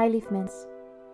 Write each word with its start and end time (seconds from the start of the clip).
Hi 0.00 0.10
lief 0.10 0.30
mens, 0.30 0.66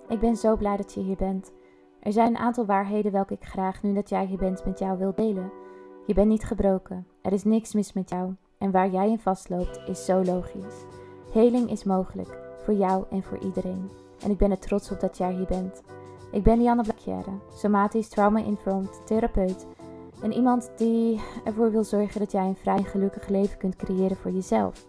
ik 0.09 0.21
ben 0.21 0.37
zo 0.37 0.57
blij 0.57 0.77
dat 0.77 0.93
je 0.93 1.01
hier 1.01 1.17
bent. 1.17 1.53
Er 2.01 2.13
zijn 2.13 2.29
een 2.29 2.37
aantal 2.37 2.67
waarheden 2.67 3.13
welke 3.13 3.35
ik 3.35 3.45
graag, 3.45 3.83
nu 3.83 3.95
dat 3.95 4.09
jij 4.09 4.27
hier 4.27 4.39
bent, 4.39 4.65
met 4.65 4.79
jou 4.79 4.99
wil 4.99 5.13
delen. 5.15 5.53
Je 6.07 6.15
bent 6.15 6.29
niet 6.29 6.45
gebroken, 6.45 7.07
er 7.21 7.33
is 7.33 7.45
niks 7.45 7.73
mis 7.73 7.93
met 7.93 8.11
jou 8.11 8.35
en 8.59 8.71
waar 8.71 8.91
jij 8.91 9.09
in 9.09 9.19
vastloopt 9.19 9.81
is 9.87 10.05
zo 10.05 10.25
logisch. 10.25 10.85
Heling 11.33 11.71
is 11.71 11.85
mogelijk, 11.85 12.39
voor 12.65 12.75
jou 12.75 13.05
en 13.11 13.23
voor 13.23 13.39
iedereen. 13.39 13.91
En 14.25 14.31
ik 14.31 14.39
ben 14.39 14.51
er 14.51 14.59
trots 14.59 14.91
op 14.91 15.01
dat 15.01 15.17
jij 15.17 15.33
hier 15.33 15.47
bent. 15.47 15.83
Ik 16.31 16.43
ben 16.43 16.59
Lianne 16.59 16.83
Blakjere, 16.83 17.33
somatisch 17.55 18.09
trauma-informed 18.09 19.07
therapeut 19.07 19.67
en 20.23 20.33
iemand 20.33 20.71
die 20.77 21.21
ervoor 21.45 21.71
wil 21.71 21.85
zorgen 21.85 22.21
dat 22.21 22.33
jij 22.33 22.47
een 22.47 22.57
vrij 22.57 22.77
en 22.77 22.85
gelukkig 22.85 23.29
leven 23.29 23.59
kunt 23.59 23.77
creëren 23.77 24.17
voor 24.17 24.31
jezelf. 24.31 24.87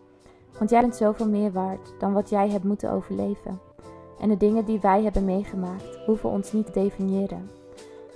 Want 0.58 0.70
jij 0.70 0.82
bent 0.82 0.96
zoveel 0.96 1.30
meer 1.30 1.52
waard 1.52 1.94
dan 2.00 2.14
wat 2.14 2.30
jij 2.30 2.50
hebt 2.50 2.64
moeten 2.64 2.92
overleven. 2.92 3.72
En 4.24 4.30
de 4.30 4.38
dingen 4.38 4.66
die 4.66 4.80
wij 4.80 5.04
hebben 5.04 5.26
meegemaakt 5.26 5.98
hoeven 6.06 6.30
ons 6.30 6.52
niet 6.52 6.66
te 6.66 6.72
definiëren. 6.72 7.50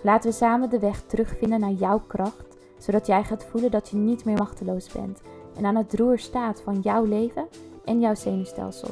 Laten 0.01 0.29
we 0.29 0.35
samen 0.35 0.69
de 0.69 0.79
weg 0.79 1.01
terugvinden 1.01 1.59
naar 1.59 1.71
jouw 1.71 2.01
kracht, 2.07 2.57
zodat 2.77 3.07
jij 3.07 3.23
gaat 3.23 3.45
voelen 3.45 3.71
dat 3.71 3.89
je 3.89 3.97
niet 3.97 4.25
meer 4.25 4.37
machteloos 4.37 4.91
bent 4.91 5.21
en 5.57 5.65
aan 5.65 5.75
het 5.75 5.93
roer 5.93 6.19
staat 6.19 6.61
van 6.61 6.79
jouw 6.79 7.03
leven 7.03 7.47
en 7.85 7.99
jouw 7.99 8.15
zenuwstelsel. 8.15 8.89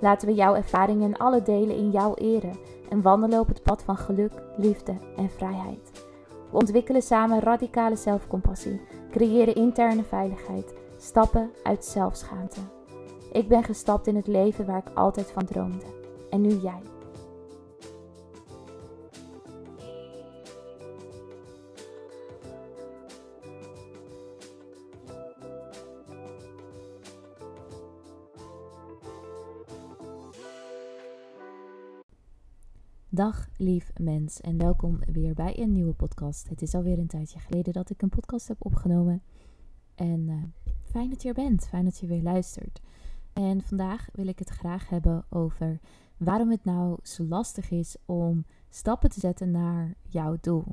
Laten 0.00 0.28
we 0.28 0.34
jouw 0.34 0.54
ervaringen 0.54 1.16
alle 1.16 1.42
delen 1.42 1.76
in 1.76 1.90
jouw 1.90 2.14
ere 2.14 2.50
en 2.88 3.02
wandelen 3.02 3.40
op 3.40 3.48
het 3.48 3.62
pad 3.62 3.82
van 3.82 3.96
geluk, 3.96 4.32
liefde 4.56 4.94
en 5.16 5.30
vrijheid. 5.30 5.92
We 6.50 6.56
ontwikkelen 6.58 7.02
samen 7.02 7.40
radicale 7.40 7.96
zelfcompassie, 7.96 8.80
creëren 9.10 9.54
interne 9.54 10.02
veiligheid, 10.02 10.74
stappen 10.96 11.50
uit 11.62 11.84
zelfschaamte. 11.84 12.60
Ik 13.32 13.48
ben 13.48 13.64
gestapt 13.64 14.06
in 14.06 14.16
het 14.16 14.26
leven 14.26 14.66
waar 14.66 14.82
ik 14.86 14.94
altijd 14.94 15.30
van 15.30 15.44
droomde. 15.44 15.98
En 16.30 16.40
nu 16.40 16.60
jij. 16.60 16.82
Dag 33.10 33.48
lief 33.56 33.90
mens 34.00 34.40
en 34.40 34.58
welkom 34.58 34.98
weer 35.12 35.34
bij 35.34 35.58
een 35.58 35.72
nieuwe 35.72 35.92
podcast. 35.92 36.48
Het 36.48 36.62
is 36.62 36.74
alweer 36.74 36.98
een 36.98 37.06
tijdje 37.06 37.38
geleden 37.38 37.72
dat 37.72 37.90
ik 37.90 38.02
een 38.02 38.08
podcast 38.08 38.48
heb 38.48 38.64
opgenomen. 38.64 39.22
En 39.94 40.28
uh, 40.28 40.42
fijn 40.82 41.10
dat 41.10 41.22
je 41.22 41.28
er 41.28 41.34
bent, 41.34 41.68
fijn 41.68 41.84
dat 41.84 41.98
je 41.98 42.06
weer 42.06 42.22
luistert. 42.22 42.80
En 43.32 43.62
vandaag 43.62 44.08
wil 44.12 44.26
ik 44.26 44.38
het 44.38 44.48
graag 44.48 44.88
hebben 44.88 45.24
over 45.28 45.80
waarom 46.18 46.50
het 46.50 46.64
nou 46.64 46.96
zo 47.02 47.24
lastig 47.24 47.70
is 47.70 47.96
om 48.04 48.44
stappen 48.68 49.10
te 49.10 49.20
zetten 49.20 49.50
naar 49.50 49.94
jouw 50.08 50.36
doel. 50.40 50.64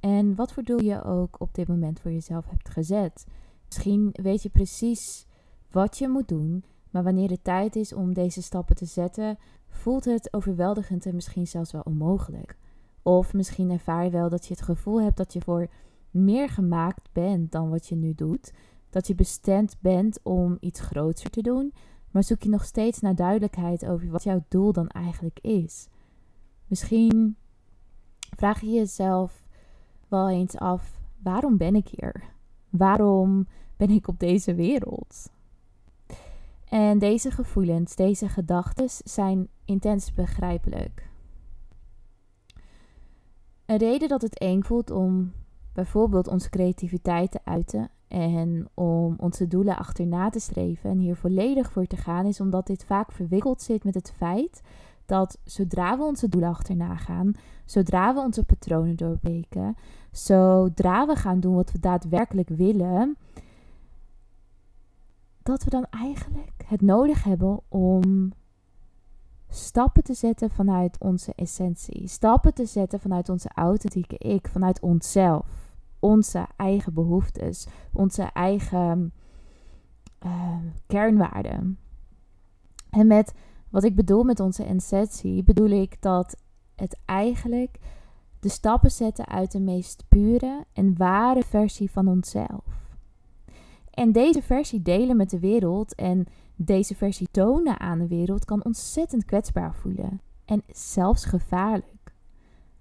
En 0.00 0.34
wat 0.34 0.52
voor 0.52 0.62
doel 0.62 0.82
je 0.82 1.02
ook 1.04 1.40
op 1.40 1.54
dit 1.54 1.68
moment 1.68 2.00
voor 2.00 2.12
jezelf 2.12 2.50
hebt 2.50 2.68
gezet. 2.68 3.26
Misschien 3.66 4.08
weet 4.12 4.42
je 4.42 4.48
precies 4.48 5.26
wat 5.70 5.98
je 5.98 6.08
moet 6.08 6.28
doen, 6.28 6.64
maar 6.90 7.02
wanneer 7.02 7.30
het 7.30 7.44
tijd 7.44 7.76
is 7.76 7.92
om 7.92 8.12
deze 8.12 8.42
stappen 8.42 8.76
te 8.76 8.84
zetten, 8.84 9.38
voelt 9.68 10.04
het 10.04 10.32
overweldigend 10.32 11.06
en 11.06 11.14
misschien 11.14 11.46
zelfs 11.46 11.72
wel 11.72 11.82
onmogelijk. 11.84 12.56
Of 13.02 13.32
misschien 13.32 13.70
ervaar 13.70 14.04
je 14.04 14.10
wel 14.10 14.28
dat 14.28 14.46
je 14.46 14.54
het 14.54 14.62
gevoel 14.62 15.00
hebt 15.00 15.16
dat 15.16 15.32
je 15.32 15.40
voor 15.40 15.68
meer 16.10 16.48
gemaakt 16.48 17.08
bent 17.12 17.52
dan 17.52 17.70
wat 17.70 17.86
je 17.86 17.96
nu 17.96 18.14
doet. 18.14 18.52
Dat 18.90 19.06
je 19.06 19.14
bestemd 19.14 19.76
bent 19.80 20.18
om 20.22 20.56
iets 20.60 20.80
groter 20.80 21.30
te 21.30 21.42
doen, 21.42 21.72
maar 22.14 22.24
zoek 22.24 22.42
je 22.42 22.48
nog 22.48 22.64
steeds 22.64 23.00
naar 23.00 23.14
duidelijkheid 23.14 23.86
over 23.86 24.10
wat 24.10 24.22
jouw 24.22 24.44
doel 24.48 24.72
dan 24.72 24.88
eigenlijk 24.88 25.38
is. 25.40 25.88
Misschien 26.66 27.36
vraag 28.36 28.60
je 28.60 28.70
jezelf 28.70 29.48
wel 30.08 30.28
eens 30.28 30.56
af: 30.56 31.00
waarom 31.22 31.56
ben 31.56 31.74
ik 31.74 31.88
hier? 31.88 32.24
Waarom 32.70 33.46
ben 33.76 33.90
ik 33.90 34.08
op 34.08 34.18
deze 34.18 34.54
wereld? 34.54 35.30
En 36.64 36.98
deze 36.98 37.30
gevoelens, 37.30 37.96
deze 37.96 38.28
gedachten 38.28 38.88
zijn 39.04 39.48
intens 39.64 40.12
begrijpelijk. 40.12 41.10
Een 43.66 43.76
reden 43.78 44.08
dat 44.08 44.22
het 44.22 44.38
eng 44.38 44.62
voelt 44.62 44.90
om 44.90 45.32
bijvoorbeeld 45.72 46.28
onze 46.28 46.50
creativiteit 46.50 47.30
te 47.30 47.40
uiten 47.44 47.90
en 48.14 48.68
om 48.74 49.14
onze 49.16 49.46
doelen 49.46 49.76
achterna 49.76 50.30
te 50.30 50.38
streven 50.38 50.90
en 50.90 50.98
hier 50.98 51.16
volledig 51.16 51.72
voor 51.72 51.86
te 51.86 51.96
gaan, 51.96 52.26
is 52.26 52.40
omdat 52.40 52.66
dit 52.66 52.84
vaak 52.84 53.12
verwikkeld 53.12 53.62
zit 53.62 53.84
met 53.84 53.94
het 53.94 54.12
feit 54.16 54.62
dat 55.06 55.38
zodra 55.44 55.98
we 55.98 56.04
onze 56.04 56.28
doelen 56.28 56.50
achterna 56.50 56.96
gaan, 56.96 57.32
zodra 57.64 58.14
we 58.14 58.20
onze 58.20 58.44
patronen 58.44 58.96
doorbreken, 58.96 59.76
zodra 60.10 61.06
we 61.06 61.16
gaan 61.16 61.40
doen 61.40 61.54
wat 61.54 61.72
we 61.72 61.78
daadwerkelijk 61.78 62.48
willen, 62.48 63.16
dat 65.42 65.64
we 65.64 65.70
dan 65.70 65.86
eigenlijk 65.90 66.64
het 66.66 66.80
nodig 66.80 67.24
hebben 67.24 67.60
om 67.68 68.32
stappen 69.48 70.02
te 70.02 70.14
zetten 70.14 70.50
vanuit 70.50 70.96
onze 70.98 71.32
essentie. 71.34 72.08
Stappen 72.08 72.54
te 72.54 72.66
zetten 72.66 73.00
vanuit 73.00 73.28
onze 73.28 73.50
authentieke 73.54 74.18
ik, 74.18 74.48
vanuit 74.48 74.80
onszelf. 74.80 75.63
Onze 76.04 76.46
eigen 76.56 76.94
behoeftes, 76.94 77.66
onze 77.92 78.22
eigen 78.22 79.12
uh, 80.26 80.56
kernwaarden. 80.86 81.78
En 82.90 83.06
met 83.06 83.34
wat 83.70 83.84
ik 83.84 83.96
bedoel 83.96 84.24
met 84.24 84.40
onze 84.40 84.64
essentie, 84.64 85.42
bedoel 85.42 85.70
ik 85.70 86.02
dat 86.02 86.36
het 86.74 86.98
eigenlijk 87.04 87.78
de 88.40 88.48
stappen 88.48 88.90
zetten 88.90 89.26
uit 89.26 89.52
de 89.52 89.60
meest 89.60 90.04
pure 90.08 90.64
en 90.72 90.96
ware 90.96 91.42
versie 91.42 91.90
van 91.90 92.08
onszelf. 92.08 92.64
En 93.90 94.12
deze 94.12 94.42
versie 94.42 94.82
delen 94.82 95.16
met 95.16 95.30
de 95.30 95.38
wereld 95.38 95.94
en 95.94 96.26
deze 96.56 96.94
versie 96.94 97.28
tonen 97.30 97.80
aan 97.80 97.98
de 97.98 98.08
wereld 98.08 98.44
kan 98.44 98.64
ontzettend 98.64 99.24
kwetsbaar 99.24 99.74
voelen. 99.74 100.20
En 100.44 100.62
zelfs 100.68 101.24
gevaarlijk. 101.24 101.93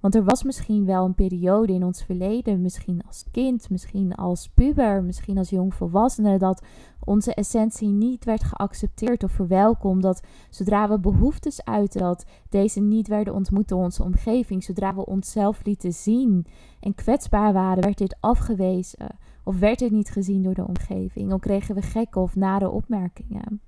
Want 0.04 0.16
er 0.16 0.24
was 0.24 0.44
misschien 0.44 0.86
wel 0.86 1.06
een 1.06 1.16
periode 1.16 1.74
in 1.74 1.84
ons 1.84 2.04
verleden, 2.04 2.62
misschien 2.62 3.02
als 3.08 3.26
kind, 3.32 3.70
misschien 3.70 4.16
als 4.16 4.50
puber, 4.50 5.04
misschien 5.04 5.38
als 5.38 5.50
jongvolwassene, 5.50 6.38
dat 6.38 6.64
onze 7.00 7.34
essentie 7.34 7.88
niet 7.88 8.26
werd 8.26 8.44
geaccepteerd 8.44 9.24
of 9.24 9.32
verwelkomd. 9.32 10.02
Dat 10.02 10.24
zodra 10.50 10.90
we 10.90 11.00
behoeftes 11.00 11.66
uiten, 11.66 12.02
dat 12.02 12.26
deze 12.50 12.80
niet 12.80 13.08
werden 13.08 13.34
ontmoet 13.34 13.68
door 13.68 13.84
onze 13.84 14.04
omgeving. 14.04 14.64
Zodra 14.64 14.96
we 14.96 15.06
onszelf 15.06 15.66
lieten 15.66 15.94
zien 15.94 16.46
en 16.80 16.96
kwetsbaar 16.96 17.54
waren, 17.54 17.84
werd 17.84 17.98
dit 17.98 18.18
afgewezen. 18.20 19.18
Of 19.44 19.60
werd 19.60 19.80
dit 19.80 19.92
niet 19.92 20.10
gezien 20.10 20.44
door 20.44 20.54
de 20.54 20.68
omgeving? 20.68 21.34
Of 21.34 21.40
kregen 21.40 21.76
we 21.76 21.82
gekke 21.82 22.20
of 22.20 22.36
nare 22.36 22.70
opmerkingen? 22.70 23.62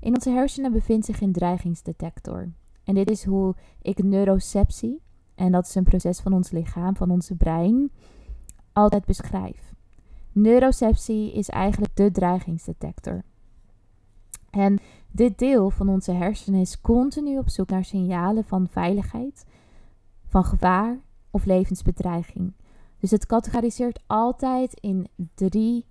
In 0.00 0.14
onze 0.14 0.30
hersenen 0.30 0.72
bevindt 0.72 1.06
zich 1.06 1.20
een 1.20 1.32
dreigingsdetector. 1.32 2.52
En 2.88 2.94
dit 2.94 3.10
is 3.10 3.24
hoe 3.24 3.54
ik 3.82 4.02
neuroceptie, 4.02 5.02
en 5.34 5.52
dat 5.52 5.66
is 5.66 5.74
een 5.74 5.84
proces 5.84 6.20
van 6.20 6.32
ons 6.32 6.50
lichaam, 6.50 6.96
van 6.96 7.10
onze 7.10 7.36
brein, 7.36 7.90
altijd 8.72 9.04
beschrijf. 9.04 9.74
Neuroceptie 10.32 11.32
is 11.32 11.48
eigenlijk 11.48 11.96
de 11.96 12.10
dreigingsdetector. 12.10 13.24
En 14.50 14.78
dit 15.10 15.38
deel 15.38 15.70
van 15.70 15.88
onze 15.88 16.12
hersenen 16.12 16.60
is 16.60 16.80
continu 16.80 17.38
op 17.38 17.48
zoek 17.48 17.68
naar 17.68 17.84
signalen 17.84 18.44
van 18.44 18.68
veiligheid, 18.68 19.46
van 20.26 20.44
gevaar 20.44 20.98
of 21.30 21.44
levensbedreiging. 21.44 22.52
Dus 22.98 23.10
het 23.10 23.26
categoriseert 23.26 24.02
altijd 24.06 24.80
in 24.80 25.08
drie 25.34 25.86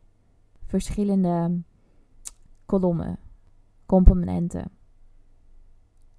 verschillende 0.65 1.61
kolommen, 2.65 3.19
componenten. 3.85 4.76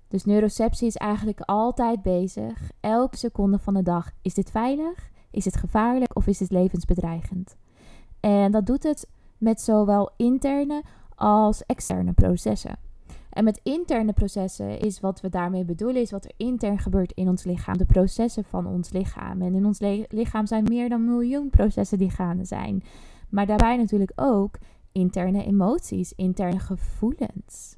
Dus 0.08 0.24
neuroceptie 0.24 0.86
is 0.86 0.96
eigenlijk 0.96 1.40
altijd 1.40 2.02
bezig, 2.02 2.70
elke 2.80 3.16
seconde 3.16 3.58
van 3.58 3.74
de 3.74 3.82
dag. 3.82 4.10
Is 4.22 4.34
dit 4.34 4.50
veilig? 4.50 5.10
Is 5.30 5.44
het 5.44 5.56
gevaarlijk 5.56 6.16
of 6.16 6.26
is 6.26 6.40
het 6.40 6.50
levensbedreigend? 6.50 7.56
En 8.20 8.52
dat 8.52 8.66
doet 8.66 8.82
het 8.82 9.08
met 9.38 9.60
zowel 9.60 10.10
interne 10.16 10.82
als 11.14 11.66
externe 11.66 12.12
processen. 12.12 12.78
En 13.30 13.44
met 13.44 13.60
interne 13.62 14.12
processen 14.12 14.78
is 14.78 15.00
wat 15.00 15.20
we 15.20 15.28
daarmee 15.28 15.64
bedoelen, 15.64 16.02
is 16.02 16.10
wat 16.10 16.24
er 16.24 16.32
intern 16.36 16.78
gebeurt 16.78 17.12
in 17.12 17.28
ons 17.28 17.44
lichaam. 17.44 17.78
De 17.78 17.84
processen 17.84 18.44
van 18.44 18.66
ons 18.66 18.90
lichaam. 18.90 19.42
En 19.42 19.54
in 19.54 19.66
ons 19.66 19.78
lichaam 20.08 20.46
zijn 20.46 20.64
meer 20.64 20.88
dan 20.88 21.04
miljoen 21.04 21.50
processen 21.50 21.98
die 21.98 22.10
gaande 22.10 22.44
zijn. 22.44 22.82
Maar 23.28 23.46
daarbij 23.46 23.76
natuurlijk 23.76 24.12
ook 24.16 24.58
interne 24.92 25.44
emoties, 25.44 26.12
interne 26.12 26.58
gevoelens. 26.58 27.77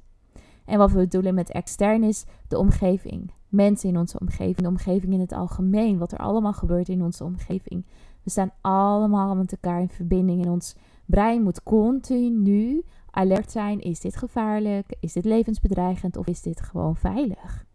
En 0.65 0.77
wat 0.77 0.91
we 0.91 0.97
bedoelen 0.97 1.33
met 1.33 1.51
extern 1.51 2.03
is 2.03 2.25
de 2.47 2.57
omgeving. 2.57 3.31
Mensen 3.49 3.89
in 3.89 3.97
onze 3.97 4.19
omgeving, 4.19 4.57
de 4.57 4.67
omgeving 4.67 5.13
in 5.13 5.19
het 5.19 5.33
algemeen. 5.33 5.97
Wat 5.97 6.11
er 6.11 6.17
allemaal 6.17 6.53
gebeurt 6.53 6.89
in 6.89 7.03
onze 7.03 7.23
omgeving. 7.23 7.85
We 8.23 8.29
staan 8.29 8.51
allemaal 8.61 9.35
met 9.35 9.51
elkaar 9.51 9.81
in 9.81 9.89
verbinding. 9.89 10.45
En 10.45 10.51
ons 10.51 10.75
brein 11.05 11.43
moet 11.43 11.63
continu 11.63 12.83
alert 13.11 13.51
zijn: 13.51 13.79
is 13.79 13.99
dit 13.99 14.15
gevaarlijk? 14.15 14.95
Is 14.99 15.13
dit 15.13 15.25
levensbedreigend? 15.25 16.17
Of 16.17 16.27
is 16.27 16.41
dit 16.41 16.61
gewoon 16.61 16.95
veilig? 16.95 17.65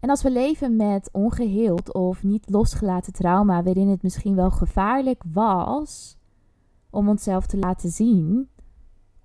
En 0.00 0.12
als 0.12 0.22
we 0.22 0.30
leven 0.30 0.76
met 0.76 1.08
ongeheeld 1.12 1.94
of 1.94 2.22
niet 2.22 2.50
losgelaten 2.50 3.12
trauma, 3.12 3.62
waarin 3.62 3.88
het 3.88 4.02
misschien 4.02 4.34
wel 4.34 4.50
gevaarlijk 4.50 5.22
was 5.32 6.18
om 6.90 7.08
onszelf 7.08 7.46
te 7.46 7.58
laten 7.58 7.90
zien, 7.90 8.48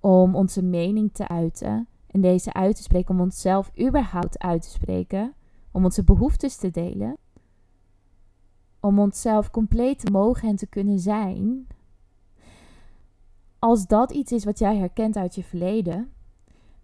om 0.02 0.34
onze 0.34 0.62
mening 0.62 1.12
te 1.12 1.28
uiten 1.28 1.88
en 2.06 2.20
deze 2.20 2.52
uit 2.52 2.76
te 2.76 2.82
spreken, 2.82 3.14
om 3.14 3.20
onszelf 3.20 3.70
überhaupt 3.80 4.38
uit 4.38 4.62
te 4.62 4.70
spreken, 4.70 5.34
om 5.70 5.84
onze 5.84 6.04
behoeftes 6.04 6.56
te 6.56 6.70
delen, 6.70 7.16
om 8.80 8.98
onszelf 8.98 9.50
compleet 9.50 9.98
te 9.98 10.10
mogen 10.10 10.48
en 10.48 10.56
te 10.56 10.66
kunnen 10.66 10.98
zijn. 10.98 11.66
Als 13.58 13.86
dat 13.86 14.12
iets 14.12 14.32
is 14.32 14.44
wat 14.44 14.58
jij 14.58 14.76
herkent 14.76 15.16
uit 15.16 15.34
je 15.34 15.44
verleden, 15.44 16.12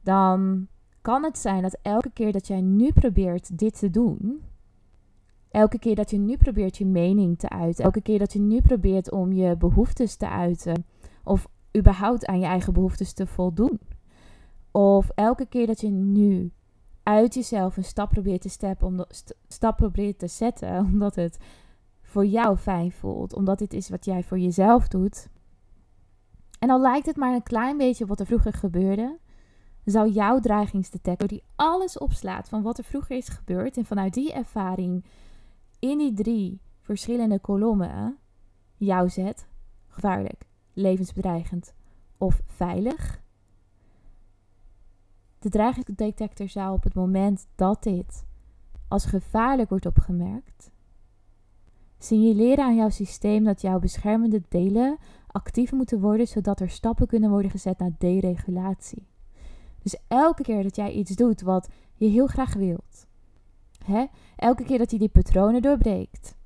dan 0.03 0.67
kan 1.03 1.25
het 1.25 1.38
zijn 1.38 1.62
dat 1.62 1.79
elke 1.82 2.11
keer 2.11 2.32
dat 2.32 2.47
jij 2.47 2.61
nu 2.61 2.93
probeert 2.93 3.59
dit 3.59 3.79
te 3.79 3.91
doen, 3.91 4.43
elke 5.50 5.79
keer 5.79 5.94
dat 5.94 6.11
je 6.11 6.19
nu 6.19 6.37
probeert 6.37 6.76
je 6.76 6.87
mening 6.87 7.38
te 7.38 7.49
uiten, 7.49 7.85
elke 7.85 8.00
keer 8.03 8.19
dat 8.19 8.32
je 8.32 8.41
nu 8.41 8.61
probeert 8.61 9.11
om 9.11 9.32
je 9.32 9.56
behoeftes 9.56 10.17
te 10.17 10.29
uiten, 10.29 10.85
of 11.25 11.49
überhaupt 11.78 12.26
aan 12.26 12.40
je 12.40 12.46
eigen 12.46 12.72
behoeftes 12.72 13.12
te 13.12 13.26
voldoen, 13.26 13.80
of 14.70 15.10
elke 15.14 15.46
keer 15.46 15.66
dat 15.66 15.80
je 15.80 15.88
nu 15.88 16.52
uit 17.02 17.34
jezelf 17.34 17.76
een 17.76 17.84
stap 17.84 18.10
probeert 18.10 18.40
te, 18.40 18.48
step, 18.48 18.82
om 18.82 19.04
st 19.08 19.34
stap 19.48 19.76
probeert 19.76 20.19
te 20.19 20.26
zetten, 20.26 20.78
omdat 20.92 21.14
het 21.14 21.38
voor 22.02 22.26
jou 22.26 22.56
fijn 22.56 22.92
voelt, 22.92 23.34
omdat 23.34 23.58
dit 23.58 23.72
is 23.72 23.88
wat 23.88 24.04
jij 24.04 24.22
voor 24.22 24.38
jezelf 24.38 24.88
doet. 24.88 25.28
En 26.58 26.70
al 26.70 26.80
lijkt 26.80 27.06
het 27.06 27.16
maar 27.16 27.34
een 27.34 27.42
klein 27.42 27.76
beetje 27.76 28.06
wat 28.06 28.20
er 28.20 28.26
vroeger 28.26 28.52
gebeurde, 28.52 29.19
zou 29.84 30.10
jouw 30.10 30.40
dreigingsdetector, 30.40 31.28
die 31.28 31.42
alles 31.56 31.98
opslaat 31.98 32.48
van 32.48 32.62
wat 32.62 32.78
er 32.78 32.84
vroeger 32.84 33.16
is 33.16 33.28
gebeurd 33.28 33.76
en 33.76 33.84
vanuit 33.84 34.14
die 34.14 34.32
ervaring 34.32 35.04
in 35.78 35.98
die 35.98 36.14
drie 36.14 36.60
verschillende 36.80 37.38
kolommen 37.38 38.19
jou 38.76 39.08
zet, 39.08 39.46
gevaarlijk, 39.86 40.48
levensbedreigend 40.78 41.75
of 42.19 42.40
veilig. 42.46 43.22
De 45.38 45.48
dreigingsdetector 45.48 46.48
zou 46.48 46.75
op 46.75 46.82
het 46.82 46.94
moment 46.94 47.48
dat 47.54 47.82
dit 47.82 48.26
als 48.88 49.04
gevaarlijk 49.04 49.69
wordt 49.69 49.86
opgemerkt, 49.86 50.70
signaleren 51.98 52.64
aan 52.64 52.76
jouw 52.76 52.90
systeem 52.90 53.44
dat 53.44 53.60
jouw 53.60 53.78
beschermende 53.78 54.42
delen 54.48 54.98
actief 55.26 55.72
moeten 55.72 56.00
worden, 56.00 56.28
zodat 56.28 56.60
er 56.60 56.70
stappen 56.70 57.06
kunnen 57.06 57.30
worden 57.30 57.50
gezet 57.50 57.78
naar 57.78 57.92
deregulatie. 57.98 59.06
Dus 59.82 59.96
elke 60.08 60.42
keer 60.42 60.62
dat 60.62 60.76
jij 60.76 60.92
iets 60.92 61.16
doet 61.16 61.40
wat 61.40 61.69
je 61.94 62.06
heel 62.08 62.26
graag 62.26 62.54
wilt, 62.54 63.06
hè? 63.84 64.06
elke 64.36 64.64
keer 64.64 64.78
dat 64.78 64.90
je 64.90 64.98
die 64.98 65.08
patronen 65.08 65.62
doorbreekt, 65.62 66.36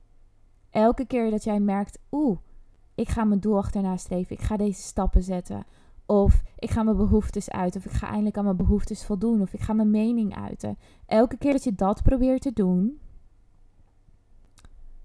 elke 0.70 1.06
keer 1.06 1.31
dat 1.31 1.44
jij 1.44 1.61
merkt, 1.61 1.99
oeh, 2.11 2.38
ik 2.94 3.09
ga 3.09 3.25
mijn 3.25 3.41
doel 3.41 3.56
achterna 3.56 3.97
streven, 3.97 4.37
ik 4.37 4.43
ga 4.43 4.56
deze 4.56 4.83
stappen 4.83 5.23
zetten, 5.23 5.65
of 6.06 6.43
ik 6.59 6.71
ga 6.71 6.83
mijn 6.83 6.97
behoeftes 6.97 7.50
uit, 7.50 7.77
of 7.77 7.85
ik 7.85 7.93
ga 7.93 8.06
eindelijk 8.06 8.37
aan 8.37 8.44
mijn 8.44 8.56
behoeftes 8.56 9.05
voldoen, 9.05 9.43
of 9.43 9.53
ik 9.53 9.61
ga 9.61 9.73
mijn 9.73 9.91
mening 9.91 10.37
uiten. 10.37 10.79
Elke 11.06 11.37
keer 11.37 11.53
dat 11.53 11.65
je 11.65 11.75
dat 11.75 12.03
probeert 12.03 12.43
te 12.43 12.53
doen, 12.53 13.00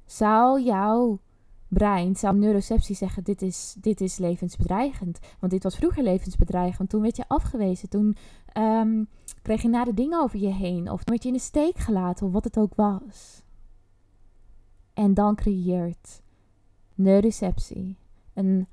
zou 0.05 0.61
jouw 0.61 1.19
brein, 1.67 2.15
zou 2.15 2.37
neuroceptie 2.37 2.95
zeggen: 2.95 3.23
dit 3.23 3.41
is, 3.41 3.75
dit 3.79 4.01
is 4.01 4.17
levensbedreigend. 4.17 5.19
Want 5.39 5.51
dit 5.51 5.63
was 5.63 5.75
vroeger 5.75 6.03
levensbedreigend. 6.03 6.89
Toen 6.89 7.01
werd 7.01 7.15
je 7.15 7.27
afgewezen. 7.27 7.89
Toen 7.89 8.15
um, 8.57 9.07
kreeg 9.41 9.61
je 9.61 9.67
nare 9.67 9.93
dingen 9.93 10.21
over 10.21 10.39
je 10.39 10.53
heen. 10.53 10.91
Of 10.91 11.01
werd 11.03 11.23
je 11.23 11.29
in 11.29 11.35
de 11.35 11.41
steek 11.41 11.77
gelaten, 11.77 12.25
of 12.25 12.31
wat 12.31 12.43
het 12.43 12.57
ook 12.57 12.75
was. 12.75 13.43
En 14.93 15.13
dan 15.13 15.35
creëert 15.35 16.21
neuroceptie 16.97 17.97
een, 18.33 18.67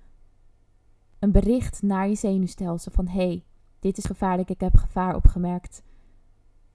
een 1.19 1.32
bericht 1.32 1.82
naar 1.82 2.09
je 2.09 2.15
zenuwstelsel 2.15 2.93
van: 2.93 3.09
hey, 3.09 3.44
dit 3.81 3.99
is 3.99 4.05
gevaarlijk, 4.05 4.50
ik 4.50 4.61
heb 4.61 4.76
gevaar 4.76 5.15
opgemerkt. 5.15 5.82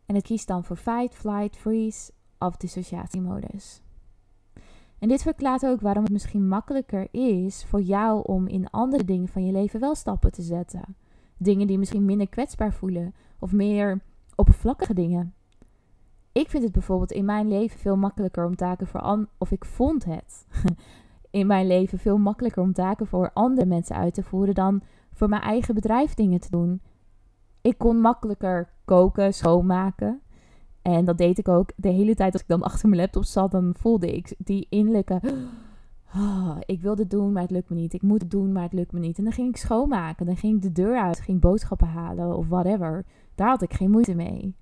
En 0.06 0.16
het 0.16 0.24
kiest 0.24 0.48
dan 0.48 0.64
voor 0.64 0.76
fight, 0.76 1.16
flight, 1.16 1.58
freeze 1.58 2.12
of 2.40 2.58
dissociatiemodus. 2.58 3.82
En 5.00 5.08
dit 5.08 5.22
verklaart 5.22 5.66
ook 5.66 5.82
waarom 5.82 6.04
het 6.04 6.12
misschien 6.12 6.48
makkelijker 6.48 7.08
is 7.12 7.66
voor 7.66 7.82
jou 7.82 8.24
om 8.24 8.48
in 8.48 8.70
andere 8.70 9.06
dingen 9.06 9.28
van 9.28 9.46
je 9.46 9.52
leven 9.52 9.80
wel 9.80 9.96
stappen 9.96 10.32
te 10.32 10.42
zetten. 10.42 10.96
Dingen 11.38 11.68
die 11.68 11.78
misschien 11.78 12.06
minder 12.06 12.30
kwetsbaar 12.30 12.74
voelen 12.74 13.14
of 13.40 13.52
meer 13.52 14.02
oppervlakkige 14.36 14.94
dingen. 14.94 15.34
Ik 16.32 16.50
vind 16.50 16.64
het 16.64 16.72
bijvoorbeeld 16.72 17.12
in 17.12 17.26
mijn 17.26 17.48
leven 17.48 17.80
veel 17.80 17.96
makkelijker 17.96 18.46
om 18.46 18.56
taken 18.56 18.88
voor 18.88 19.28
of 19.38 19.52
ik 19.52 19.66
vond 19.66 20.06
het 20.06 20.46
in 21.32 21.48
mijn 21.48 21.68
leven 21.68 22.00
veel 22.00 22.18
makkelijker 22.18 22.62
om 22.62 22.74
taken 22.74 23.08
voor 23.08 23.32
andere 23.34 23.66
mensen 23.68 23.96
uit 23.96 24.14
te 24.14 24.24
voeren 24.24 24.56
dan 24.56 24.82
voor 25.14 25.30
mijn 25.30 25.42
eigen 25.42 25.76
bedrijf 25.76 26.14
dingen 26.14 26.40
te 26.40 26.50
doen. 26.50 26.82
Ik 27.62 27.78
kon 27.78 28.02
makkelijker 28.02 28.70
koken, 28.86 29.34
schoonmaken. 29.34 30.22
En 30.82 31.06
dat 31.06 31.18
deed 31.18 31.38
ik 31.38 31.48
ook 31.48 31.72
de 31.76 31.90
hele 31.90 32.16
tijd 32.16 32.34
als 32.34 32.42
ik 32.42 32.48
dan 32.48 32.64
achter 32.64 32.90
mijn 32.90 33.02
laptop 33.02 33.24
zat, 33.24 33.52
dan 33.52 33.74
voelde 33.78 34.16
ik 34.16 34.36
die 34.38 34.68
innerlijke... 34.70 35.22
Oh, 36.16 36.58
ik 36.66 36.82
wil 36.82 36.96
dit 36.96 37.10
doen, 37.10 37.32
maar 37.32 37.42
het 37.42 37.52
lukt 37.52 37.70
me 37.70 37.76
niet. 37.76 37.94
Ik 37.94 38.02
moet 38.02 38.22
het 38.22 38.32
doen, 38.32 38.52
maar 38.52 38.64
het 38.64 38.74
lukt 38.74 38.92
me 38.92 39.00
niet. 39.00 39.18
En 39.18 39.24
dan 39.24 39.34
ging 39.34 39.50
ik 39.50 39.58
schoonmaken, 39.58 40.26
dan 40.26 40.38
ging 40.38 40.56
ik 40.56 40.62
de 40.62 40.72
deur 40.72 40.98
uit, 41.00 41.20
ging 41.20 41.42
boodschappen 41.42 41.88
halen 41.88 42.38
of 42.38 42.48
whatever. 42.48 43.06
Daar 43.36 43.50
had 43.50 43.62
ik 43.62 43.74
geen 43.74 43.90
moeite 43.90 44.16
mee. 44.16 44.56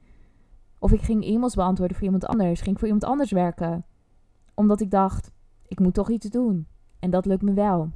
Of 0.79 0.91
ik 0.91 1.01
ging 1.01 1.25
e-mails 1.25 1.55
beantwoorden 1.55 1.97
voor 1.97 2.05
iemand 2.05 2.25
anders, 2.25 2.61
ging 2.61 2.77
voor 2.79 2.87
iemand 2.87 3.05
anders 3.05 3.31
werken. 3.31 3.85
Omdat 4.53 4.81
ik 4.81 4.91
dacht, 4.91 5.31
ik 5.67 5.79
moet 5.79 5.93
toch 5.93 6.09
iets 6.09 6.29
doen. 6.29 6.67
En 6.99 7.09
dat 7.09 7.25
lukt 7.25 7.41
me 7.41 7.53
wel. 7.53 7.89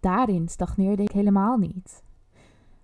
Daarin 0.00 0.48
stagneerde 0.48 1.02
ik 1.02 1.12
helemaal 1.12 1.56
niet. 1.56 2.02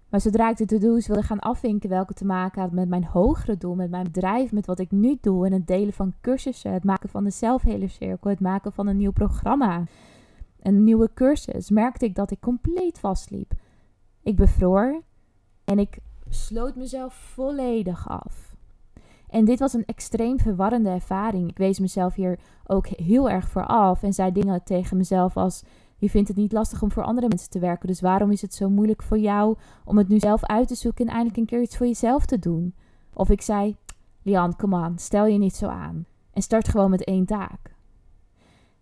Maar 0.08 0.20
zodra 0.20 0.50
ik 0.50 0.56
de 0.56 0.64
to-do's 0.64 1.06
wilde 1.06 1.22
gaan 1.22 1.38
afvinken 1.38 1.88
welke 1.88 2.14
te 2.14 2.24
maken 2.24 2.60
had 2.60 2.72
met 2.72 2.88
mijn 2.88 3.04
hogere 3.04 3.56
doel, 3.56 3.74
met 3.74 3.90
mijn 3.90 4.04
bedrijf, 4.04 4.52
met 4.52 4.66
wat 4.66 4.78
ik 4.78 4.90
nu 4.90 5.18
doe 5.20 5.46
en 5.46 5.52
het 5.52 5.66
delen 5.66 5.92
van 5.92 6.14
cursussen, 6.20 6.72
het 6.72 6.84
maken 6.84 7.08
van 7.08 7.24
een 7.24 7.32
cirkel, 7.32 8.30
het 8.30 8.40
maken 8.40 8.72
van 8.72 8.86
een 8.86 8.96
nieuw 8.96 9.12
programma, 9.12 9.84
een 10.60 10.84
nieuwe 10.84 11.10
cursus, 11.14 11.70
merkte 11.70 12.04
ik 12.04 12.14
dat 12.14 12.30
ik 12.30 12.40
compleet 12.40 12.98
vastliep. 12.98 13.52
Ik 14.22 14.36
bevroor 14.36 15.02
en 15.64 15.78
ik 15.78 15.98
sloot 16.28 16.76
mezelf 16.76 17.14
volledig 17.14 18.08
af. 18.08 18.45
En 19.36 19.44
dit 19.44 19.58
was 19.58 19.72
een 19.72 19.84
extreem 19.84 20.38
verwarrende 20.40 20.88
ervaring. 20.88 21.48
Ik 21.50 21.58
wees 21.58 21.78
mezelf 21.78 22.14
hier 22.14 22.38
ook 22.66 22.86
heel 22.86 23.30
erg 23.30 23.48
voor 23.48 23.66
af 23.66 24.02
en 24.02 24.12
zei 24.12 24.32
dingen 24.32 24.62
tegen 24.64 24.96
mezelf 24.96 25.36
als 25.36 25.62
je 25.96 26.10
vindt 26.10 26.28
het 26.28 26.36
niet 26.36 26.52
lastig 26.52 26.82
om 26.82 26.92
voor 26.92 27.02
andere 27.02 27.28
mensen 27.28 27.50
te 27.50 27.58
werken. 27.58 27.86
Dus 27.86 28.00
waarom 28.00 28.30
is 28.30 28.42
het 28.42 28.54
zo 28.54 28.70
moeilijk 28.70 29.02
voor 29.02 29.18
jou 29.18 29.56
om 29.84 29.98
het 29.98 30.08
nu 30.08 30.18
zelf 30.18 30.44
uit 30.44 30.68
te 30.68 30.74
zoeken 30.74 31.06
en 31.06 31.10
eindelijk 31.10 31.36
een 31.36 31.46
keer 31.46 31.60
iets 31.60 31.76
voor 31.76 31.86
jezelf 31.86 32.26
te 32.26 32.38
doen? 32.38 32.74
Of 33.14 33.30
ik 33.30 33.42
zei: 33.42 33.76
Lian, 34.22 34.56
kom 34.56 34.74
aan, 34.74 34.98
stel 34.98 35.26
je 35.26 35.38
niet 35.38 35.56
zo 35.56 35.66
aan. 35.66 36.06
En 36.32 36.42
start 36.42 36.68
gewoon 36.68 36.90
met 36.90 37.04
één 37.04 37.26
taak. 37.26 37.74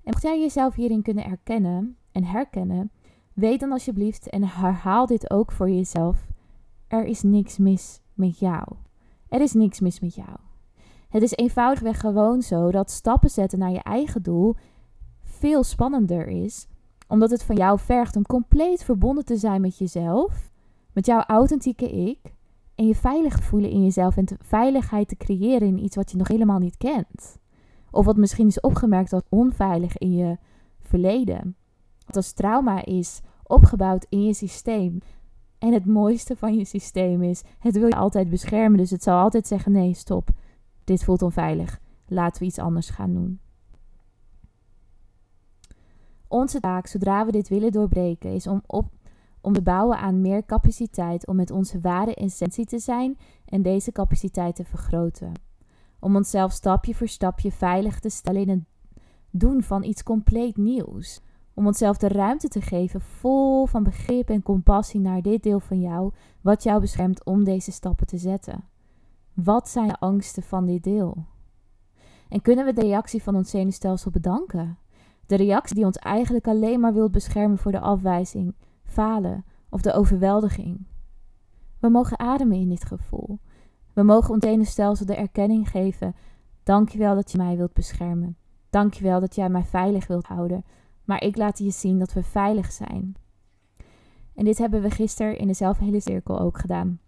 En 0.03 0.11
mocht 0.13 0.23
jij 0.23 0.41
jezelf 0.41 0.75
hierin 0.75 1.03
kunnen 1.03 1.25
erkennen 1.25 1.97
en 2.13 2.25
herkennen, 2.25 2.91
weet 3.33 3.61
dan 3.61 3.73
alsjeblieft 3.73 4.29
en 4.29 4.45
herhaal 4.45 5.07
dit 5.07 5.31
ook 5.31 5.53
voor 5.53 5.71
jezelf: 5.71 6.29
er 6.89 7.05
is 7.05 7.23
niks 7.23 7.59
mis 7.59 8.01
met 8.13 8.39
jou. 8.39 8.65
Er 9.29 9.41
is 9.41 9.53
niks 9.53 9.81
mis 9.81 10.01
met 10.01 10.15
jou. 10.15 10.37
Het 11.09 11.23
is 11.23 11.33
eenvoudigweg 11.33 12.01
gewoon 12.01 12.43
zo 12.43 12.71
dat 12.71 12.91
stappen 12.91 13.31
zetten 13.31 13.59
naar 13.59 13.73
je 13.73 13.83
eigen 13.83 14.23
doel 14.23 14.55
veel 15.23 15.63
spannender 15.63 16.27
is 16.27 16.67
omdat 17.09 17.31
het 17.31 17.43
van 17.43 17.57
jou 17.57 17.79
vergt 17.79 18.17
om 18.17 18.27
compleet 18.27 18.85
verbonden 18.85 19.25
te 19.25 19.37
zijn 19.37 19.61
met 19.61 19.79
jezelf, 19.79 20.51
met 20.93 21.07
jouw 21.07 21.21
authentieke 21.21 21.91
ik. 21.91 22.35
En 22.75 22.87
je 22.87 22.95
veilig 22.95 23.37
te 23.37 23.43
voelen 23.43 23.71
in 23.71 23.83
jezelf 23.83 24.17
en 24.17 24.27
veiligheid 24.41 25.09
te 25.09 25.17
creëren 25.17 25.69
in 25.69 25.85
iets 25.85 25.97
wat 25.97 26.11
je 26.11 26.17
nog 26.17 26.29
helemaal 26.29 26.59
niet 26.59 26.77
kent. 26.77 27.39
Of 27.91 28.05
wat 28.05 28.17
misschien 28.17 28.47
is 28.47 28.61
opgemerkt 28.61 29.13
als 29.13 29.23
onveilig 29.29 29.99
in 29.99 30.13
je 30.13 30.39
verleden. 30.81 31.57
Wat 32.07 32.17
als 32.17 32.33
trauma 32.33 32.85
is 32.85 33.21
opgebouwd 33.43 34.07
in 34.09 34.25
je 34.25 34.35
systeem. 34.35 34.99
En 35.65 35.73
het 35.73 35.87
mooiste 35.87 36.37
van 36.37 36.55
je 36.55 36.65
systeem 36.65 37.23
is, 37.23 37.43
het 37.59 37.79
wil 37.79 37.87
je 37.87 37.97
altijd 37.97 38.29
beschermen. 38.29 38.79
Dus 38.79 38.91
het 38.91 39.03
zal 39.03 39.19
altijd 39.19 39.47
zeggen, 39.47 39.73
nee, 39.73 39.95
stop. 39.95 40.29
Dit 40.85 41.05
voelt 41.05 41.23
onveilig. 41.23 41.81
Laten 42.07 42.41
we 42.41 42.47
iets 42.47 42.59
anders 42.59 42.91
gaan 42.91 43.15
doen. 43.15 43.41
Onze 46.29 46.61
taak, 46.61 46.87
zodra 46.87 47.27
we 47.27 47.33
dit 47.33 47.49
willen 47.49 47.73
doorbreken, 47.73 48.35
is 48.35 48.47
om, 48.47 48.63
op, 48.67 48.87
om 49.41 49.53
te 49.53 49.63
bouwen 49.63 49.99
aan 49.99 50.21
meer 50.21 50.45
capaciteit 50.45 51.27
om 51.27 51.37
met 51.37 51.51
onze 51.51 51.81
ware 51.81 52.15
essentie 52.15 52.67
te 52.67 52.79
zijn 52.79 53.19
en 53.45 53.63
deze 53.63 53.93
capaciteit 53.93 54.57
te 54.57 54.65
vergroten. 54.65 55.33
Om 55.99 56.17
onszelf 56.17 56.53
stapje 56.53 56.95
voor 56.95 57.09
stapje 57.09 57.53
veilig 57.53 58.01
te 58.01 58.09
stellen 58.09 58.41
in 58.41 58.49
het 58.49 58.65
doen 59.31 59.63
van 59.63 59.83
iets 59.83 60.03
compleet 60.03 60.57
nieuws. 60.57 61.21
Om 61.55 61.67
onszelf 61.67 61.97
de 61.97 62.09
ruimte 62.09 62.49
te 62.49 62.61
geven, 62.61 63.01
vol 63.01 63.67
van 63.67 63.83
begrip 63.83 64.29
en 64.29 64.43
compassie 64.43 65.01
naar 65.01 65.23
dit 65.23 65.43
deel 65.43 65.61
van 65.61 65.81
jou, 65.81 66.13
wat 66.41 66.63
jou 66.63 66.81
beschermt 66.81 67.25
om 67.25 67.45
deze 67.45 67.73
stappen 67.73 68.07
te 68.07 68.19
zetten. 68.19 68.65
Wat 69.35 69.69
zijn 69.69 69.89
de 69.89 69.99
angsten 69.99 70.43
van 70.43 70.67
dit 70.67 70.83
deel? 70.83 71.27
En 72.29 72.43
kunnen 72.43 72.65
we 72.65 72.73
de 72.73 72.81
reactie 72.81 73.23
van 73.23 73.35
ons 73.35 73.51
zenuwstelsel 73.51 74.11
bedanken? 74.11 74.79
De 75.27 75.37
reactie 75.37 75.75
die 75.75 75.85
ons 75.85 75.97
eigenlijk 75.97 76.47
alleen 76.47 76.81
maar 76.81 76.95
wilt 76.95 77.13
beschermen 77.13 77.59
voor 77.59 77.73
de 77.73 77.81
afwijzing, 77.81 78.55
falen 78.83 79.45
of 79.69 79.81
de 79.81 79.93
overweldiging. 79.93 80.87
We 81.79 81.89
mogen 81.89 82.19
ademen 82.19 82.57
in 82.57 82.69
dit 82.69 82.85
gevoel. 82.85 83.39
We 83.93 84.03
mogen 84.03 84.35
ons 84.35 84.45
zenuwstelsel 84.45 85.07
de 85.07 85.15
erkenning 85.15 85.69
geven. 85.69 86.15
Dankjewel 86.63 87.15
dat 87.15 87.33
je 87.33 87.39
mij 87.39 87.57
wilt 87.57 87.73
beschermen. 87.73 88.37
Dankjewel 88.71 89.21
dat 89.21 89.35
jij 89.35 89.49
mij 89.49 89.65
veilig 89.65 90.07
wilt 90.07 90.27
houden. 90.27 90.65
Maar 91.05 91.23
ik 91.23 91.37
laat 91.37 91.59
je 91.59 91.71
zien 91.71 91.99
dat 91.99 92.13
we 92.13 92.23
veilig 92.23 92.73
zijn. 92.73 93.15
En 94.35 94.45
dit 94.45 94.59
hebben 94.59 94.83
we 94.83 94.91
gisteren 94.91 95.39
in 95.39 95.47
de 95.47 95.55
zelfhele 95.55 96.01
cirkel 96.01 96.41
ook 96.41 96.59
gedaan. 96.59 96.99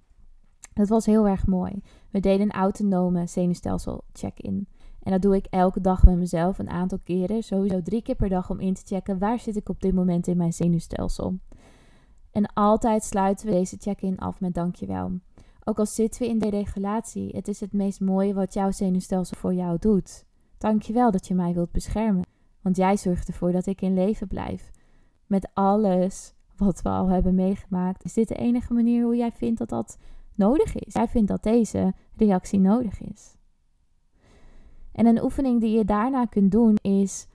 Dat 0.72 0.88
was 0.88 1.06
heel 1.06 1.28
erg 1.28 1.46
mooi. 1.46 1.82
We 2.10 2.20
deden 2.20 2.46
een 2.46 2.52
autonome 2.52 3.26
zenuwstelsel 3.26 4.04
check-in. 4.12 4.68
En 5.02 5.12
dat 5.12 5.22
doe 5.22 5.36
ik 5.36 5.46
elke 5.50 5.80
dag 5.80 6.04
met 6.04 6.16
mezelf 6.16 6.58
een 6.58 6.70
aantal 6.70 6.98
keren. 7.04 7.42
Sowieso 7.42 7.82
drie 7.82 8.02
keer 8.02 8.14
per 8.14 8.28
dag 8.28 8.50
om 8.50 8.60
in 8.60 8.74
te 8.74 8.82
checken 8.84 9.18
waar 9.18 9.38
zit 9.38 9.56
ik 9.56 9.68
op 9.68 9.80
dit 9.80 9.94
moment 9.94 10.26
in 10.26 10.36
mijn 10.36 10.52
zenuwstelsel. 10.52 11.38
En 12.30 12.52
altijd 12.52 13.04
sluiten 13.04 13.46
we 13.46 13.52
deze 13.52 13.76
check-in 13.78 14.18
af 14.18 14.40
met 14.40 14.54
dankjewel. 14.54 15.12
Ook 15.64 15.78
al 15.78 15.86
zitten 15.86 16.22
we 16.22 16.28
in 16.28 16.38
de 16.38 16.48
regulatie, 16.48 17.36
het 17.36 17.48
is 17.48 17.60
het 17.60 17.72
meest 17.72 18.00
mooie 18.00 18.34
wat 18.34 18.54
jouw 18.54 18.70
zenuwstelsel 18.70 19.36
voor 19.36 19.54
jou 19.54 19.78
doet. 19.78 20.24
Dankjewel 20.58 21.10
dat 21.10 21.26
je 21.26 21.34
mij 21.34 21.54
wilt 21.54 21.72
beschermen, 21.72 22.24
want 22.66 22.78
jij 22.78 22.96
zorgt 22.96 23.28
ervoor 23.28 23.52
dat 23.52 23.66
ik 23.66 23.80
in 23.80 23.94
leven 23.94 24.26
blijf. 24.26 24.70
Met 25.26 25.48
alles 25.52 26.34
wat 26.56 26.82
we 26.82 26.88
al 26.88 27.08
hebben 27.08 27.34
meegemaakt, 27.34 28.04
is 28.04 28.12
dit 28.12 28.28
de 28.28 28.34
enige 28.34 28.72
manier 28.72 29.04
hoe 29.04 29.16
jij 29.16 29.32
vindt 29.32 29.58
dat 29.58 29.68
dat 29.68 29.98
nodig 30.34 30.74
is. 30.74 30.94
Jij 30.94 31.08
vindt 31.08 31.28
dat 31.28 31.42
deze 31.42 31.94
reactie 32.16 32.60
nodig 32.60 33.00
is. 33.00 33.36
En 34.92 35.06
een 35.06 35.22
oefening 35.22 35.60
die 35.60 35.76
je 35.76 35.84
daarna 35.84 36.24
kunt 36.24 36.52
doen 36.52 36.76
is 36.76 37.26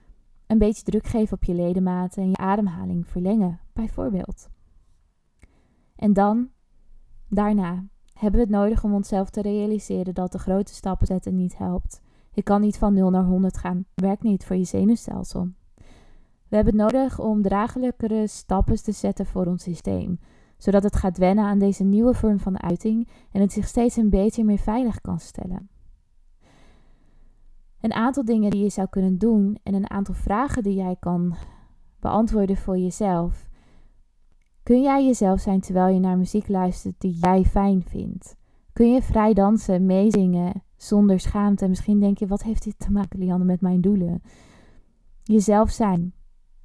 een 0.46 0.58
beetje 0.58 0.82
druk 0.82 1.06
geven 1.06 1.36
op 1.36 1.44
je 1.44 1.54
ledematen 1.54 2.22
en 2.22 2.28
je 2.28 2.36
ademhaling 2.36 3.08
verlengen, 3.08 3.60
bijvoorbeeld. 3.72 4.48
En 5.96 6.12
dan, 6.12 6.50
daarna, 7.28 7.84
hebben 8.12 8.40
we 8.40 8.46
het 8.46 8.56
nodig 8.56 8.84
om 8.84 8.94
onszelf 8.94 9.30
te 9.30 9.42
realiseren 9.42 10.14
dat 10.14 10.32
de 10.32 10.38
grote 10.38 10.74
stappen 10.74 11.06
zetten 11.06 11.36
niet 11.36 11.58
helpt. 11.58 12.00
Je 12.34 12.42
kan 12.42 12.60
niet 12.60 12.78
van 12.78 12.94
0 12.94 13.10
naar 13.10 13.24
100 13.24 13.56
gaan. 13.56 13.84
Werkt 13.94 14.22
niet 14.22 14.44
voor 14.44 14.56
je 14.56 14.64
zenuwstelsel. 14.64 15.48
We 16.48 16.56
hebben 16.58 16.80
het 16.80 16.92
nodig 16.92 17.18
om 17.18 17.42
draaglijkere 17.42 18.26
stappen 18.26 18.82
te 18.82 18.92
zetten 18.92 19.26
voor 19.26 19.46
ons 19.46 19.62
systeem, 19.62 20.18
zodat 20.56 20.82
het 20.82 20.96
gaat 20.96 21.18
wennen 21.18 21.44
aan 21.44 21.58
deze 21.58 21.84
nieuwe 21.84 22.14
vorm 22.14 22.38
van 22.38 22.62
uiting 22.62 23.08
en 23.32 23.40
het 23.40 23.52
zich 23.52 23.66
steeds 23.66 23.96
een 23.96 24.10
beetje 24.10 24.44
meer 24.44 24.58
veilig 24.58 25.00
kan 25.00 25.18
stellen. 25.18 25.68
Een 27.80 27.92
aantal 27.92 28.24
dingen 28.24 28.50
die 28.50 28.62
je 28.62 28.68
zou 28.68 28.88
kunnen 28.88 29.18
doen 29.18 29.58
en 29.62 29.74
een 29.74 29.90
aantal 29.90 30.14
vragen 30.14 30.62
die 30.62 30.74
jij 30.74 30.96
kan 31.00 31.34
beantwoorden 32.00 32.56
voor 32.56 32.78
jezelf. 32.78 33.48
Kun 34.62 34.82
jij 34.82 35.04
jezelf 35.04 35.40
zijn 35.40 35.60
terwijl 35.60 35.94
je 35.94 36.00
naar 36.00 36.18
muziek 36.18 36.48
luistert 36.48 37.00
die 37.00 37.18
jij 37.20 37.44
fijn 37.44 37.82
vindt? 37.82 38.36
Kun 38.72 38.92
je 38.92 39.02
vrij 39.02 39.34
dansen, 39.34 39.86
meezingen 39.86 40.62
zonder 40.82 41.20
schaamte? 41.20 41.64
En 41.64 41.70
misschien 41.70 42.00
denk 42.00 42.18
je, 42.18 42.26
wat 42.26 42.42
heeft 42.42 42.64
dit 42.64 42.78
te 42.78 42.90
maken, 42.90 43.18
Lianne, 43.18 43.44
met 43.44 43.60
mijn 43.60 43.80
doelen? 43.80 44.22
Jezelf 45.22 45.70
zijn 45.70 46.12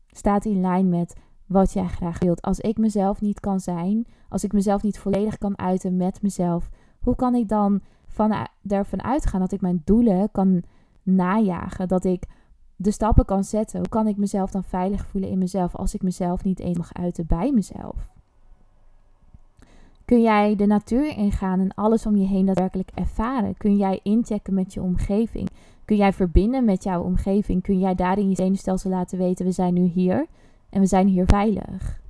staat 0.07 0.45
in 0.45 0.61
lijn 0.61 0.89
met 0.89 1.15
wat 1.45 1.73
jij 1.73 1.87
graag 1.87 2.19
wilt. 2.19 2.41
Als 2.41 2.59
ik 2.59 2.77
mezelf 2.77 3.21
niet 3.21 3.39
kan 3.39 3.59
zijn, 3.59 4.07
als 4.29 4.43
ik 4.43 4.53
mezelf 4.53 4.83
niet 4.83 4.99
volledig 4.99 5.37
kan 5.37 5.57
uiten 5.57 5.97
met 5.97 6.21
mezelf, 6.21 6.69
hoe 6.99 7.15
kan 7.15 7.35
ik 7.35 7.47
dan 7.47 7.81
van, 8.07 8.47
ervan 8.67 9.03
uitgaan 9.03 9.39
dat 9.39 9.51
ik 9.51 9.61
mijn 9.61 9.81
doelen 9.85 10.31
kan 10.31 10.63
najagen? 11.03 11.87
Dat 11.87 12.03
ik 12.03 12.23
de 12.75 12.91
stappen 12.91 13.25
kan 13.25 13.43
zetten. 13.43 13.79
Hoe 13.79 13.89
kan 13.89 14.07
ik 14.07 14.17
mezelf 14.17 14.51
dan 14.51 14.63
veilig 14.63 15.05
voelen 15.05 15.29
in 15.29 15.37
mezelf 15.37 15.75
als 15.75 15.93
ik 15.93 16.01
mezelf 16.01 16.43
niet 16.43 16.59
eens 16.59 16.77
mag 16.77 16.93
uiten 16.93 17.25
bij 17.27 17.51
mezelf? 17.51 18.16
Kun 20.07 20.21
jij 20.21 20.55
de 20.55 20.65
natuur 20.65 21.17
ingaan 21.17 21.59
en 21.59 21.73
alles 21.73 22.05
om 22.05 22.15
je 22.15 22.25
heen 22.25 22.45
daadwerkelijk 22.45 22.89
ervaren? 22.93 23.57
Kun 23.57 23.77
jij 23.77 23.99
inchecken 24.03 24.53
met 24.53 24.73
je 24.73 24.81
omgeving? 24.81 25.49
Kun 25.85 25.95
jij 25.95 26.13
verbinden 26.13 26.65
met 26.65 26.83
jouw 26.83 27.01
omgeving? 27.01 27.61
Kun 27.61 27.79
jij 27.79 27.95
daarin 27.95 28.29
je 28.29 28.35
zenuwstelsel 28.35 28.89
laten 28.89 29.17
weten: 29.17 29.45
we 29.45 29.51
zijn 29.51 29.73
nu 29.73 29.81
hier 29.81 30.25
en 30.69 30.79
we 30.79 30.85
zijn 30.85 31.07
hier 31.07 31.25
veilig? 31.25 32.01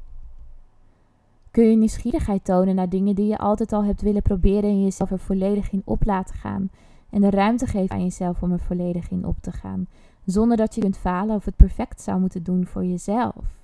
Kun 1.51 1.69
je 1.69 1.75
nieuwsgierigheid 1.75 2.45
tonen 2.45 2.75
naar 2.75 2.89
dingen 2.89 3.15
die 3.15 3.27
je 3.27 3.37
altijd 3.37 3.73
al 3.73 3.83
hebt 3.83 4.01
willen 4.01 4.21
proberen 4.21 4.69
en 4.69 4.83
jezelf 4.83 5.11
er 5.11 5.19
volledig 5.19 5.71
in 5.71 5.81
op 5.85 6.05
laten 6.05 6.35
gaan? 6.35 6.69
En 7.09 7.21
de 7.21 7.29
ruimte 7.29 7.65
geven 7.65 7.95
aan 7.95 8.03
jezelf 8.03 8.41
om 8.41 8.51
er 8.51 8.59
volledig 8.59 9.09
in 9.09 9.25
op 9.25 9.35
te 9.41 9.51
gaan 9.51 9.87
zonder 10.25 10.57
dat 10.57 10.75
je 10.75 10.81
kunt 10.81 10.97
falen 10.97 11.35
of 11.35 11.45
het 11.45 11.55
perfect 11.55 12.01
zou 12.01 12.19
moeten 12.19 12.43
doen 12.43 12.65
voor 12.65 12.85
jezelf? 12.85 13.56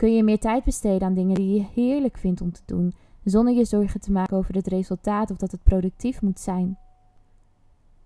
Kun 0.00 0.14
je 0.14 0.22
meer 0.22 0.38
tijd 0.38 0.64
besteden 0.64 1.08
aan 1.08 1.14
dingen 1.14 1.34
die 1.34 1.54
je 1.54 1.66
heerlijk 1.74 2.18
vindt 2.18 2.40
om 2.40 2.52
te 2.52 2.62
doen, 2.66 2.92
zonder 3.24 3.54
je 3.54 3.64
zorgen 3.64 4.00
te 4.00 4.12
maken 4.12 4.36
over 4.36 4.54
het 4.54 4.66
resultaat 4.66 5.30
of 5.30 5.36
dat 5.36 5.50
het 5.50 5.62
productief 5.62 6.22
moet 6.22 6.40
zijn? 6.40 6.78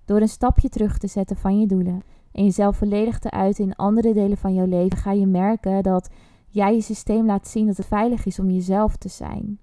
Door 0.05 0.21
een 0.21 0.29
stapje 0.29 0.69
terug 0.69 0.99
te 0.99 1.07
zetten 1.07 1.37
van 1.37 1.61
je 1.61 1.67
doelen 1.67 2.03
en 2.33 2.45
jezelf 2.45 2.77
volledig 2.77 3.19
te 3.19 3.31
uiten 3.31 3.65
in 3.65 3.75
andere 3.75 4.15
delen 4.15 4.37
van 4.37 4.55
jouw 4.55 4.67
leven, 4.67 4.99
ga 4.99 5.13
je 5.13 5.27
merken 5.27 5.83
dat 5.83 6.11
jij 6.49 6.75
je 6.75 6.81
systeem 6.81 7.27
laat 7.27 7.49
zien 7.49 7.67
dat 7.67 7.77
het 7.77 7.87
veilig 7.87 8.27
is 8.27 8.39
om 8.39 8.51
jezelf 8.51 8.97
te 8.97 9.09
zijn. 9.09 9.59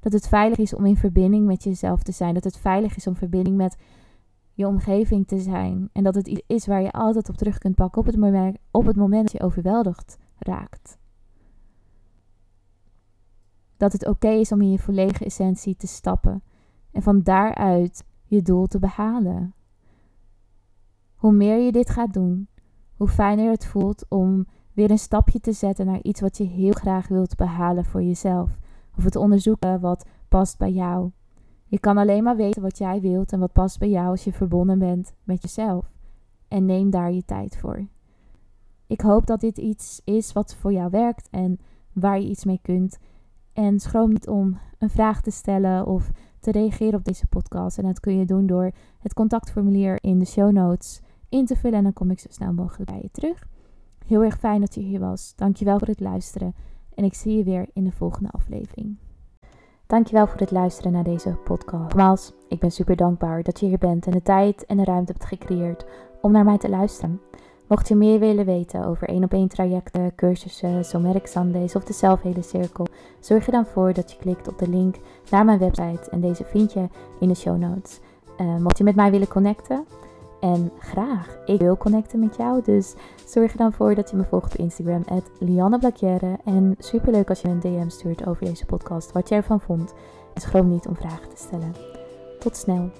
Dat 0.00 0.12
het 0.12 0.28
veilig 0.28 0.58
is 0.58 0.74
om 0.74 0.86
in 0.86 0.96
verbinding 0.96 1.46
met 1.46 1.64
jezelf 1.64 2.02
te 2.02 2.12
zijn. 2.12 2.34
Dat 2.34 2.44
het 2.44 2.56
veilig 2.56 2.96
is 2.96 3.06
om 3.06 3.16
verbinding 3.16 3.56
met 3.56 3.76
je 4.52 4.66
omgeving 4.66 5.26
te 5.26 5.38
zijn. 5.38 5.88
En 5.92 6.04
dat 6.04 6.14
het 6.14 6.28
iets 6.28 6.42
is 6.46 6.66
waar 6.66 6.82
je 6.82 6.92
altijd 6.92 7.28
op 7.28 7.36
terug 7.36 7.58
kunt 7.58 7.74
pakken 7.74 8.00
op 8.00 8.06
het 8.06 8.16
moment, 8.16 8.58
op 8.70 8.86
het 8.86 8.96
moment 8.96 9.22
dat 9.22 9.32
je 9.32 9.46
overweldigd 9.46 10.18
raakt. 10.38 10.98
Dat 13.76 13.92
het 13.92 14.06
oké 14.06 14.28
is 14.28 14.52
om 14.52 14.60
in 14.60 14.70
je 14.70 14.78
volledige 14.78 15.24
essentie 15.24 15.76
te 15.76 15.86
stappen 15.86 16.42
en 16.90 17.02
van 17.02 17.22
daaruit 17.22 18.04
je 18.24 18.42
doel 18.42 18.66
te 18.66 18.78
behalen. 18.78 19.54
Hoe 21.14 21.32
meer 21.32 21.58
je 21.58 21.72
dit 21.72 21.90
gaat 21.90 22.12
doen, 22.12 22.48
hoe 22.96 23.08
fijner 23.08 23.50
het 23.50 23.66
voelt 23.66 24.04
om 24.08 24.46
weer 24.72 24.90
een 24.90 24.98
stapje 24.98 25.40
te 25.40 25.52
zetten 25.52 25.86
naar 25.86 26.02
iets 26.02 26.20
wat 26.20 26.36
je 26.36 26.44
heel 26.44 26.72
graag 26.72 27.08
wilt 27.08 27.36
behalen 27.36 27.84
voor 27.84 28.02
jezelf. 28.02 28.58
Of 28.96 29.04
het 29.04 29.16
onderzoeken 29.16 29.80
wat 29.80 30.06
past 30.28 30.58
bij 30.58 30.72
jou. 30.72 31.10
Je 31.66 31.78
kan 31.78 31.96
alleen 31.96 32.22
maar 32.22 32.36
weten 32.36 32.62
wat 32.62 32.78
jij 32.78 33.00
wilt 33.00 33.32
en 33.32 33.38
wat 33.38 33.52
past 33.52 33.78
bij 33.78 33.88
jou 33.88 34.08
als 34.08 34.24
je 34.24 34.32
verbonden 34.32 34.78
bent 34.78 35.14
met 35.24 35.42
jezelf. 35.42 35.92
En 36.48 36.64
neem 36.64 36.90
daar 36.90 37.12
je 37.12 37.24
tijd 37.24 37.56
voor. 37.56 37.86
Ik 38.86 39.00
hoop 39.00 39.26
dat 39.26 39.40
dit 39.40 39.58
iets 39.58 40.00
is 40.04 40.32
wat 40.32 40.54
voor 40.54 40.72
jou 40.72 40.90
werkt 40.90 41.28
en 41.30 41.58
waar 41.92 42.20
je 42.20 42.28
iets 42.28 42.44
mee 42.44 42.60
kunt. 42.62 42.98
En 43.56 43.80
schroom 43.80 44.08
niet 44.08 44.28
om 44.28 44.58
een 44.78 44.90
vraag 44.90 45.20
te 45.20 45.30
stellen 45.30 45.86
of 45.86 46.10
te 46.40 46.50
reageren 46.50 46.98
op 46.98 47.04
deze 47.04 47.26
podcast. 47.26 47.78
En 47.78 47.84
dat 47.84 48.00
kun 48.00 48.18
je 48.18 48.24
doen 48.24 48.46
door 48.46 48.70
het 48.98 49.14
contactformulier 49.14 49.98
in 50.00 50.18
de 50.18 50.24
show 50.24 50.52
notes 50.52 51.00
in 51.28 51.46
te 51.46 51.56
vullen. 51.56 51.78
En 51.78 51.84
dan 51.84 51.92
kom 51.92 52.10
ik 52.10 52.20
zo 52.20 52.26
snel 52.30 52.52
mogelijk 52.52 52.90
bij 52.90 53.00
je 53.02 53.10
terug. 53.10 53.46
Heel 54.06 54.22
erg 54.22 54.38
fijn 54.38 54.60
dat 54.60 54.74
je 54.74 54.80
hier 54.80 55.00
was. 55.00 55.32
Dankjewel 55.36 55.78
voor 55.78 55.88
het 55.88 56.00
luisteren. 56.00 56.54
En 56.94 57.04
ik 57.04 57.14
zie 57.14 57.36
je 57.36 57.44
weer 57.44 57.66
in 57.72 57.84
de 57.84 57.92
volgende 57.92 58.30
aflevering. 58.30 58.96
Dankjewel 59.86 60.26
voor 60.26 60.40
het 60.40 60.50
luisteren 60.50 60.92
naar 60.92 61.04
deze 61.04 61.38
podcast. 61.44 61.82
Nogmaals, 61.82 62.32
ik 62.48 62.60
ben 62.60 62.70
super 62.70 62.96
dankbaar 62.96 63.42
dat 63.42 63.60
je 63.60 63.66
hier 63.66 63.78
bent 63.78 64.06
en 64.06 64.12
de 64.12 64.22
tijd 64.22 64.66
en 64.66 64.76
de 64.76 64.84
ruimte 64.84 65.12
hebt 65.12 65.24
gecreëerd 65.24 65.86
om 66.20 66.32
naar 66.32 66.44
mij 66.44 66.58
te 66.58 66.68
luisteren. 66.68 67.20
Mocht 67.66 67.88
je 67.88 67.94
meer 67.94 68.18
willen 68.18 68.44
weten 68.44 68.86
over 68.86 69.08
één 69.08 69.24
op 69.24 69.32
één 69.32 69.48
trajecten, 69.48 70.14
cursussen, 70.14 70.84
Somatic 70.84 71.26
Sundays 71.26 71.76
of 71.76 71.84
de 71.84 71.92
zelfhele 71.92 72.42
cirkel, 72.42 72.86
zorg 73.20 73.46
er 73.46 73.52
dan 73.52 73.66
voor 73.66 73.92
dat 73.92 74.10
je 74.10 74.18
klikt 74.18 74.48
op 74.48 74.58
de 74.58 74.68
link 74.68 74.96
naar 75.30 75.44
mijn 75.44 75.58
website 75.58 76.10
en 76.10 76.20
deze 76.20 76.44
vind 76.44 76.72
je 76.72 76.88
in 77.20 77.28
de 77.28 77.34
show 77.34 77.56
notes. 77.56 78.00
Uh, 78.40 78.56
mocht 78.56 78.78
je 78.78 78.84
met 78.84 78.94
mij 78.94 79.10
willen 79.10 79.28
connecten, 79.28 79.84
en 80.40 80.72
graag, 80.78 81.38
ik 81.44 81.60
wil 81.60 81.76
connecten 81.76 82.18
met 82.18 82.36
jou. 82.36 82.62
Dus 82.62 82.94
zorg 83.26 83.52
er 83.52 83.58
dan 83.58 83.72
voor 83.72 83.94
dat 83.94 84.10
je 84.10 84.16
me 84.16 84.24
volgt 84.24 84.52
op 84.52 84.58
Instagram, 84.58 85.04
Lianne 85.38 86.38
En 86.44 86.74
super 86.78 87.12
leuk 87.12 87.28
als 87.28 87.40
je 87.40 87.48
een 87.48 87.60
DM 87.60 87.88
stuurt 87.88 88.26
over 88.26 88.44
deze 88.44 88.66
podcast, 88.66 89.12
wat 89.12 89.28
je 89.28 89.34
ervan 89.34 89.60
vond. 89.60 89.94
En 90.34 90.40
schroom 90.40 90.68
niet 90.68 90.86
om 90.86 90.96
vragen 90.96 91.28
te 91.28 91.36
stellen. 91.36 91.74
Tot 92.38 92.56
snel. 92.56 92.90